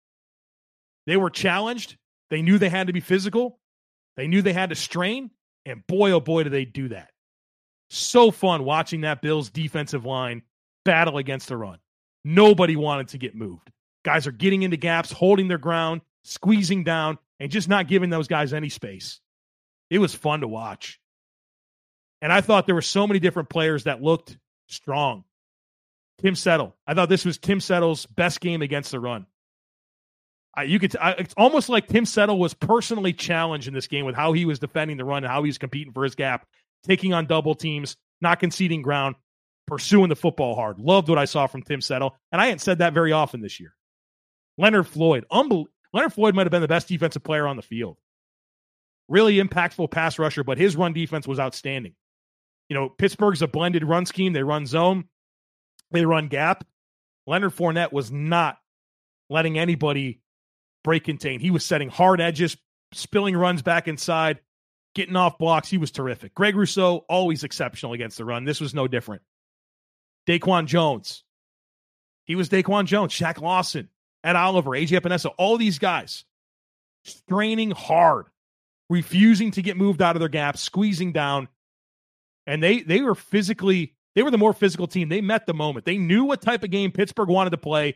[1.07, 1.95] they were challenged.
[2.29, 3.59] They knew they had to be physical.
[4.17, 5.31] They knew they had to strain.
[5.65, 7.11] And boy, oh boy, do they do that.
[7.89, 10.43] So fun watching that Bills defensive line
[10.85, 11.79] battle against the run.
[12.23, 13.71] Nobody wanted to get moved.
[14.03, 18.27] Guys are getting into gaps, holding their ground, squeezing down, and just not giving those
[18.27, 19.19] guys any space.
[19.89, 20.99] It was fun to watch.
[22.21, 25.23] And I thought there were so many different players that looked strong.
[26.21, 26.75] Tim Settle.
[26.85, 29.25] I thought this was Tim Settle's best game against the run.
[30.55, 30.95] I, you could.
[30.97, 34.45] I, it's almost like Tim Settle was personally challenged in this game with how he
[34.45, 36.47] was defending the run and how he was competing for his gap,
[36.83, 39.15] taking on double teams, not conceding ground,
[39.67, 40.79] pursuing the football hard.
[40.79, 43.59] Loved what I saw from Tim Settle, and I hadn't said that very often this
[43.59, 43.75] year.
[44.57, 47.97] Leonard Floyd, unbel- Leonard Floyd might have been the best defensive player on the field.
[49.07, 51.93] Really impactful pass rusher, but his run defense was outstanding.
[52.67, 54.33] You know, Pittsburgh's a blended run scheme.
[54.33, 55.05] They run zone,
[55.91, 56.65] they run gap.
[57.25, 58.57] Leonard Fournette was not
[59.29, 60.21] letting anybody
[60.83, 61.39] break contain.
[61.39, 62.57] He was setting hard edges,
[62.93, 64.39] spilling runs back inside,
[64.95, 65.69] getting off blocks.
[65.69, 66.33] He was terrific.
[66.33, 68.45] Greg Rousseau, always exceptional against the run.
[68.45, 69.21] This was no different.
[70.27, 71.23] Daquan Jones.
[72.25, 73.89] He was Daquan Jones, Shaq Lawson,
[74.23, 76.25] Ed Oliver, AJ Epenesa, all these guys
[77.03, 78.27] straining hard,
[78.89, 81.47] refusing to get moved out of their gaps, squeezing down.
[82.45, 85.09] And they they were physically, they were the more physical team.
[85.09, 85.85] They met the moment.
[85.85, 87.95] They knew what type of game Pittsburgh wanted to play.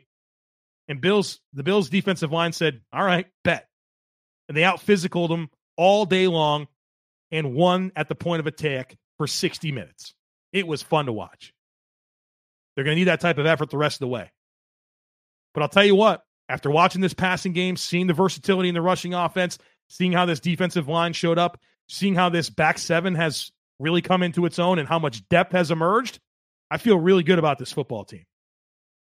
[0.88, 3.68] And Bills, the Bills defensive line said, All right, bet.
[4.48, 6.68] And they out physicaled them all day long
[7.32, 10.14] and won at the point of attack for 60 minutes.
[10.52, 11.54] It was fun to watch.
[12.76, 14.32] They're going to need that type of effort the rest of the way.
[15.54, 18.82] But I'll tell you what, after watching this passing game, seeing the versatility in the
[18.82, 23.52] rushing offense, seeing how this defensive line showed up, seeing how this back seven has
[23.80, 26.20] really come into its own and how much depth has emerged,
[26.70, 28.26] I feel really good about this football team.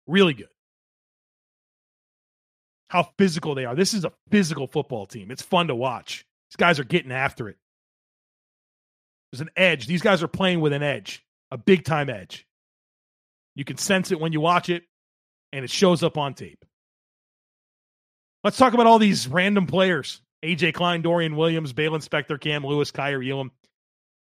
[0.07, 0.49] Really good.
[2.93, 3.75] How physical they are.
[3.75, 5.31] This is a physical football team.
[5.31, 6.27] It's fun to watch.
[6.51, 7.57] These guys are getting after it.
[9.31, 9.87] There's an edge.
[9.87, 12.47] These guys are playing with an edge, a big time edge.
[13.55, 14.83] You can sense it when you watch it,
[15.55, 16.67] and it shows up on tape.
[18.45, 22.91] Let's talk about all these random players AJ Klein, Dorian Williams, Baylon Spector, Cam Lewis,
[22.91, 23.53] Kaiir Elam.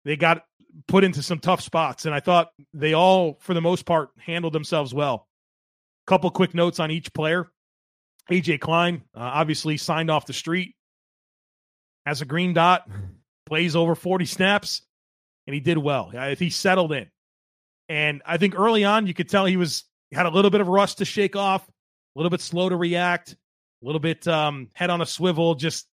[0.04, 0.44] They got
[0.86, 4.52] put into some tough spots, and I thought they all, for the most part, handled
[4.52, 5.26] themselves well.
[6.06, 7.50] Couple quick notes on each player.
[8.30, 10.74] AJ Klein, uh, obviously signed off the street,
[12.06, 12.88] has a green dot,
[13.46, 14.82] plays over 40 snaps,
[15.46, 16.10] and he did well.
[16.12, 17.08] If he settled in,
[17.88, 20.68] and I think early on, you could tell he was had a little bit of
[20.68, 21.72] rust to shake off, a
[22.18, 25.86] little bit slow to react, a little bit um, head on a swivel, just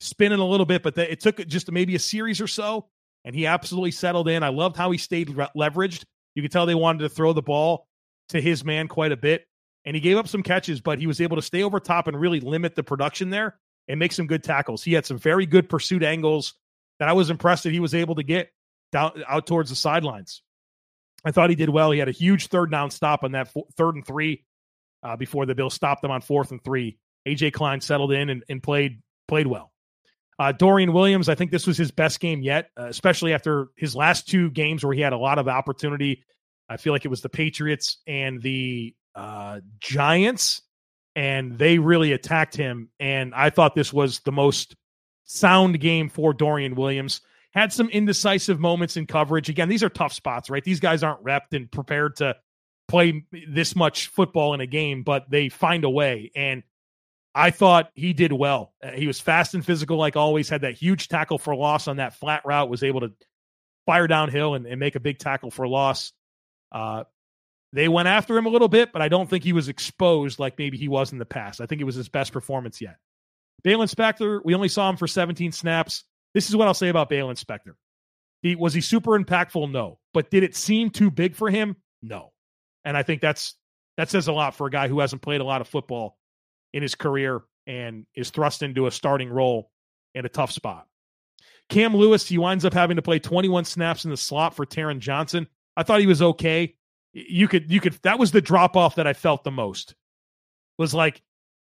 [0.00, 0.82] spinning a little bit.
[0.82, 2.88] But the, it took just maybe a series or so,
[3.24, 4.42] and he absolutely settled in.
[4.42, 6.04] I loved how he stayed re- leveraged.
[6.34, 7.86] You could tell they wanted to throw the ball
[8.30, 9.46] to his man quite a bit,
[9.84, 12.18] and he gave up some catches, but he was able to stay over top and
[12.18, 14.82] really limit the production there and make some good tackles.
[14.82, 16.54] He had some very good pursuit angles
[16.98, 18.50] that I was impressed that he was able to get
[18.92, 20.42] down out towards the sidelines.
[21.24, 21.90] I thought he did well.
[21.90, 24.44] He had a huge third down stop on that four, third and three
[25.02, 26.98] uh, before the Bills stopped them on fourth and three.
[27.26, 29.72] AJ Klein settled in and, and played played well.
[30.38, 33.94] Uh, Dorian Williams, I think this was his best game yet, uh, especially after his
[33.94, 36.24] last two games where he had a lot of opportunity.
[36.68, 40.62] I feel like it was the Patriots and the uh, Giants,
[41.14, 42.90] and they really attacked him.
[42.98, 44.74] And I thought this was the most
[45.24, 47.20] sound game for Dorian Williams
[47.54, 49.48] had some indecisive moments in coverage.
[49.48, 50.64] Again, these are tough spots, right?
[50.64, 52.34] These guys aren't repped and prepared to
[52.88, 56.32] play this much football in a game, but they find a way.
[56.34, 56.64] And
[57.34, 58.74] I thought he did well.
[58.82, 61.96] Uh, he was fast and physical, like always, had that huge tackle for loss on
[61.96, 63.12] that flat route, was able to
[63.86, 66.12] fire downhill and, and make a big tackle for loss.
[66.72, 67.04] Uh,
[67.74, 70.56] they went after him a little bit, but I don't think he was exposed like
[70.58, 71.60] maybe he was in the past.
[71.60, 72.98] I think it was his best performance yet.
[73.64, 76.04] Baylon Spector, we only saw him for 17 snaps.
[76.34, 77.74] This is what I'll say about Baylon Spector.
[78.42, 79.72] He, was he super impactful?
[79.72, 79.98] No.
[80.12, 81.74] But did it seem too big for him?
[82.00, 82.32] No.
[82.84, 83.56] And I think that's
[83.96, 86.16] that says a lot for a guy who hasn't played a lot of football
[86.72, 89.70] in his career and is thrust into a starting role
[90.14, 90.86] in a tough spot.
[91.70, 95.00] Cam Lewis, he winds up having to play 21 snaps in the slot for Taron
[95.00, 95.48] Johnson.
[95.76, 96.76] I thought he was okay.
[97.14, 99.94] You could, you could, that was the drop off that I felt the most.
[100.78, 101.22] Was like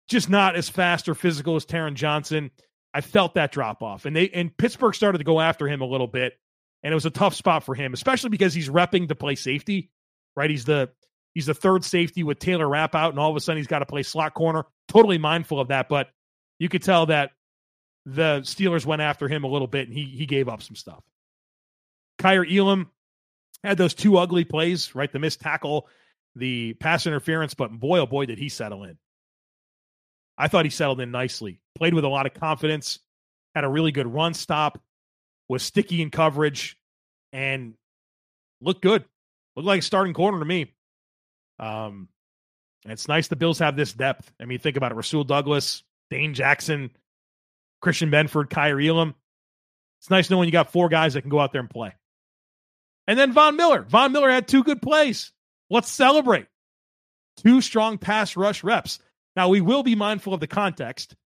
[0.08, 2.50] just not as fast or physical as Taron Johnson.
[2.92, 5.86] I felt that drop off, and they and Pittsburgh started to go after him a
[5.86, 6.34] little bit,
[6.82, 9.90] and it was a tough spot for him, especially because he's repping to play safety,
[10.36, 10.50] right?
[10.50, 10.90] He's the
[11.34, 13.80] He's the third safety with Taylor Rapp out, and all of a sudden he's got
[13.80, 14.64] to play slot corner.
[14.88, 16.08] Totally mindful of that, but
[16.58, 17.30] you could tell that
[18.04, 21.04] the Steelers went after him a little bit, and he he gave up some stuff.
[22.18, 22.90] Kaiir Elam
[23.62, 25.12] had those two ugly plays, right?
[25.12, 25.88] The missed tackle,
[26.36, 28.98] the pass interference, but boy, oh boy, did he settle in.
[30.38, 31.60] I thought he settled in nicely.
[31.76, 32.98] Played with a lot of confidence,
[33.54, 34.80] had a really good run stop,
[35.48, 36.78] was sticky in coverage,
[37.32, 37.74] and
[38.60, 39.04] looked good.
[39.56, 40.72] Looked like a starting corner to me.
[41.58, 42.08] Um,
[42.86, 44.32] it's nice the Bills have this depth.
[44.40, 46.90] I mean, think about it: Rasul Douglas, Dane Jackson,
[47.82, 49.14] Christian Benford, Kaiir Elam.
[50.00, 51.92] It's nice knowing you got four guys that can go out there and play.
[53.10, 53.82] And then Von Miller.
[53.82, 55.32] Von Miller had two good plays.
[55.68, 56.46] Let's celebrate.
[57.38, 59.00] Two strong pass rush reps.
[59.34, 61.16] Now, we will be mindful of the context.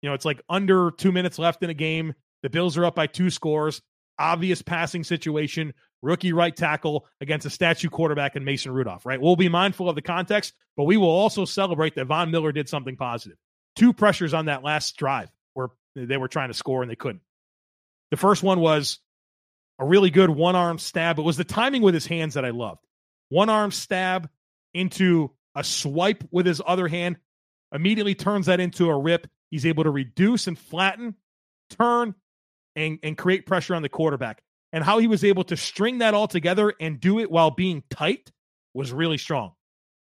[0.00, 2.14] You know, it's like under two minutes left in a game.
[2.42, 3.82] The Bills are up by two scores.
[4.18, 5.74] Obvious passing situation.
[6.02, 9.20] Rookie right tackle against a statue quarterback in Mason Rudolph, right?
[9.20, 12.68] We'll be mindful of the context, but we will also celebrate that Von Miller did
[12.68, 13.38] something positive.
[13.76, 17.22] Two pressures on that last drive where they were trying to score and they couldn't.
[18.10, 18.98] The first one was
[19.82, 21.18] a really good one arm stab.
[21.18, 22.86] It was the timing with his hands that I loved.
[23.30, 24.30] One arm stab
[24.72, 27.16] into a swipe with his other hand,
[27.74, 29.26] immediately turns that into a rip.
[29.50, 31.16] He's able to reduce and flatten,
[31.68, 32.14] turn,
[32.76, 34.40] and, and create pressure on the quarterback.
[34.72, 37.82] And how he was able to string that all together and do it while being
[37.90, 38.30] tight
[38.74, 39.52] was really strong.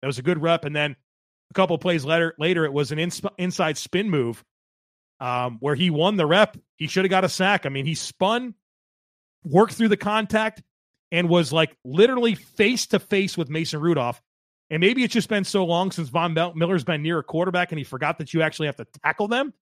[0.01, 0.65] That was a good rep.
[0.65, 0.95] And then
[1.51, 3.01] a couple plays later, later it was an
[3.37, 4.45] inside spin move
[5.19, 6.57] um, where he won the rep.
[6.77, 7.67] He should have got a sack.
[7.67, 8.55] I mean, he spun,
[9.47, 10.63] worked through the contact,
[11.13, 14.21] and was like literally face to face with Mason Rudolph.
[14.71, 17.79] And maybe it's just been so long since Von Miller's been near a quarterback and
[17.79, 19.53] he forgot that you actually have to tackle them.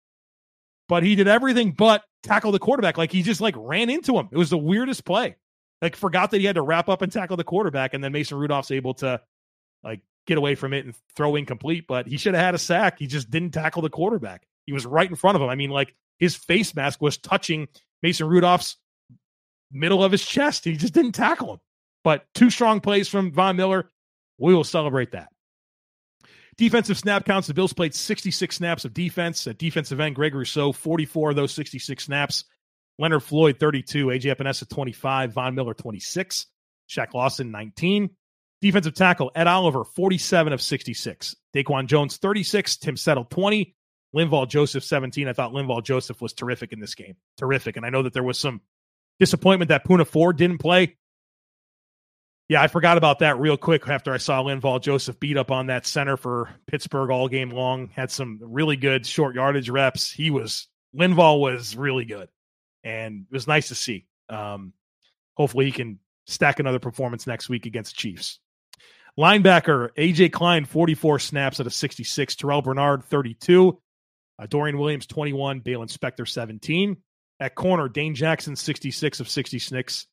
[0.88, 2.96] But he did everything but tackle the quarterback.
[2.96, 4.28] Like he just like ran into him.
[4.32, 5.36] It was the weirdest play.
[5.82, 8.38] Like forgot that he had to wrap up and tackle the quarterback, and then Mason
[8.38, 9.20] Rudolph's able to
[9.82, 11.86] like get away from it and throw incomplete.
[11.86, 12.98] But he should have had a sack.
[12.98, 14.46] He just didn't tackle the quarterback.
[14.64, 15.50] He was right in front of him.
[15.50, 17.68] I mean, like his face mask was touching
[18.02, 18.76] Mason Rudolph's
[19.72, 20.64] middle of his chest.
[20.64, 21.60] He just didn't tackle him.
[22.02, 23.90] But two strong plays from Von Miller.
[24.38, 25.28] We will celebrate that.
[26.56, 27.48] Defensive snap counts.
[27.48, 29.46] The Bills played 66 snaps of defense.
[29.46, 32.44] At defensive end, Greg Rousseau, 44 of those 66 snaps.
[32.98, 34.06] Leonard Floyd, 32.
[34.06, 35.32] AJ Epenesa, 25.
[35.32, 36.46] Von Miller, 26.
[36.88, 38.10] Shaq Lawson, 19.
[38.60, 41.36] Defensive tackle, Ed Oliver, 47 of 66.
[41.54, 42.76] Daquan Jones, 36.
[42.76, 43.74] Tim Settle, 20.
[44.14, 45.26] Linval Joseph, 17.
[45.26, 47.16] I thought Linval Joseph was terrific in this game.
[47.36, 47.76] Terrific.
[47.76, 48.60] And I know that there was some
[49.18, 50.96] disappointment that Poona Ford didn't play.
[52.48, 55.68] Yeah, I forgot about that real quick after I saw Linval Joseph beat up on
[55.68, 57.88] that center for Pittsburgh all game long.
[57.88, 60.12] Had some really good short yardage reps.
[60.12, 62.28] He was Linval was really good,
[62.82, 64.06] and it was nice to see.
[64.28, 64.74] Um,
[65.36, 68.40] hopefully, he can stack another performance next week against Chiefs.
[69.18, 72.36] Linebacker AJ Klein, 44 snaps out of 66.
[72.36, 73.80] Terrell Bernard, 32.
[74.38, 75.60] Uh, Dorian Williams, 21.
[75.60, 76.96] Baylon Spector, 17.
[77.40, 80.06] At corner, Dane Jackson, 66 of 66.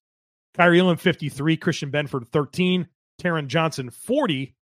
[0.58, 1.58] Kaiir Elam, 53.
[1.58, 2.88] Christian Benford, 13.
[3.22, 4.56] Taron Johnson, 40.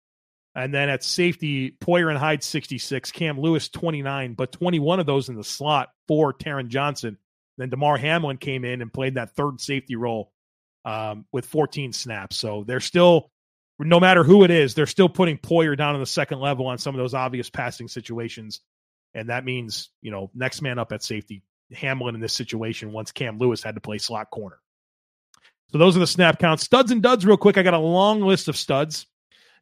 [0.56, 3.12] And then at safety, Poyer and Hyde, 66.
[3.12, 7.18] Cam Lewis, 29, but 21 of those in the slot for Taron Johnson.
[7.58, 10.32] Then Damar Hamlin came in and played that third safety role
[10.86, 12.38] um, with 14 snaps.
[12.38, 13.32] So they're still,
[13.78, 16.78] no matter who it is, they're still putting Poyer down on the second level on
[16.78, 18.62] some of those obvious passing situations.
[19.14, 23.12] And that means, you know, next man up at safety, Hamlin in this situation once
[23.12, 24.60] Cam Lewis had to play slot corner.
[25.72, 26.64] So those are the snap counts.
[26.64, 27.58] Studs and duds, real quick.
[27.58, 29.06] I got a long list of studs.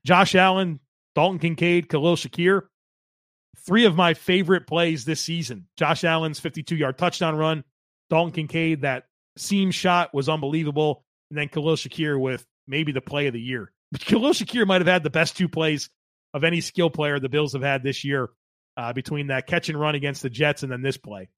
[0.06, 0.80] Josh Allen,
[1.16, 2.64] Dalton Kincaid, Khalil Shakir.
[3.66, 5.68] Three of my favorite plays this season.
[5.76, 7.66] Josh Allen's 52 yard touchdown run.
[8.10, 11.04] Dalton Kincaid, that seam shot was unbelievable.
[11.30, 13.72] And then Khalil Shakir with maybe the play of the year.
[13.92, 15.90] But Khalil Shakir might have had the best two plays
[16.34, 18.30] of any skill player the Bills have had this year
[18.78, 21.30] uh, between that catch and run against the Jets and then this play.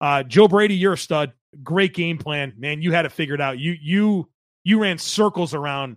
[0.00, 1.32] Uh, Joe Brady, you're a stud.
[1.62, 2.82] Great game plan, man.
[2.82, 3.58] You had it figured out.
[3.58, 4.28] You you
[4.64, 5.96] you ran circles around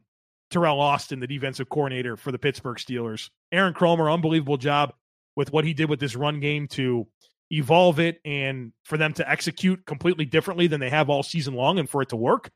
[0.52, 3.30] Teryl Austin, the defensive coordinator for the Pittsburgh Steelers.
[3.52, 4.94] Aaron Kromer, unbelievable job
[5.36, 7.08] with what he did with this run game to
[7.52, 11.80] evolve it and for them to execute completely differently than they have all season long
[11.80, 12.52] and for it to work.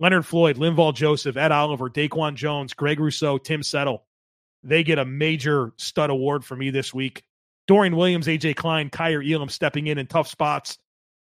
[0.00, 4.04] Leonard Floyd, Linval Joseph, Ed Oliver, Daquan Jones, Greg Rousseau, Tim Settle.
[4.64, 7.22] They get a major stud award for me this week.
[7.68, 10.78] Dorian Williams, AJ Klein, Kaiir Elam stepping in in tough spots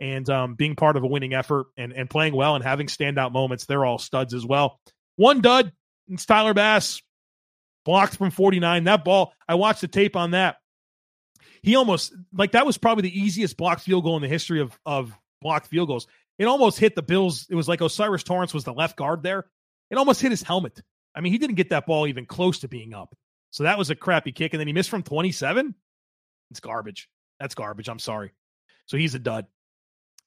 [0.00, 3.32] and um, being part of a winning effort and, and playing well and having standout
[3.32, 3.64] moments.
[3.64, 4.78] They're all studs as well.
[5.16, 5.72] One dud,
[6.08, 7.02] it's Tyler Bass,
[7.84, 8.84] blocked from 49.
[8.84, 10.56] That ball, I watched the tape on that.
[11.62, 14.78] He almost, like, that was probably the easiest blocked field goal in the history of,
[14.86, 16.06] of blocked field goals.
[16.38, 17.46] It almost hit the Bills.
[17.50, 19.46] It was like O'Cyrus Torrence was the left guard there.
[19.90, 20.80] It almost hit his helmet.
[21.14, 23.12] I mean, he didn't get that ball even close to being up.
[23.50, 24.52] So that was a crappy kick.
[24.52, 25.74] And then he missed from 27.
[26.50, 27.08] It's garbage.
[27.40, 27.88] That's garbage.
[27.88, 28.32] I'm sorry.
[28.86, 29.46] So he's a dud.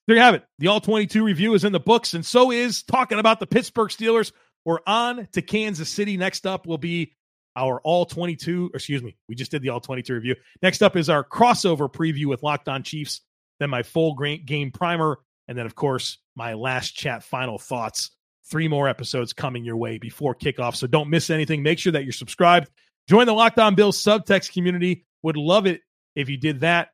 [0.06, 0.44] There you have it.
[0.58, 3.88] The All 22 review is in the books, and so is talking about the Pittsburgh
[3.88, 4.32] Steelers.
[4.64, 6.16] We're on to Kansas City.
[6.16, 7.12] Next up will be
[7.54, 10.36] our All 22, excuse me, we just did the All 22 review.
[10.62, 13.20] Next up is our crossover preview with Locked On Chiefs,
[13.60, 15.18] then my full game primer,
[15.48, 18.10] and then, of course, my last chat final thoughts.
[18.50, 20.76] Three more episodes coming your way before kickoff.
[20.76, 21.62] So don't miss anything.
[21.62, 22.68] Make sure that you're subscribed.
[23.08, 25.06] Join the Locked On Bills subtext community.
[25.22, 25.80] Would love it
[26.14, 26.90] if you did that.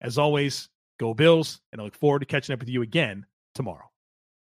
[0.00, 0.68] As always,
[1.00, 3.90] go Bills, and I look forward to catching up with you again tomorrow.